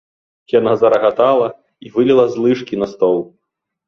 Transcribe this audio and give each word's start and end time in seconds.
Яна 0.59 0.71
зарагатала 0.83 1.47
і 1.87 1.91
выліла 1.97 2.25
з 2.31 2.35
лыжкі 2.47 2.79
на 2.85 2.89
стол. 2.95 3.21